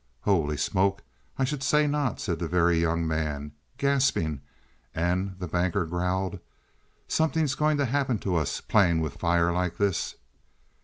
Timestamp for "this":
9.77-10.15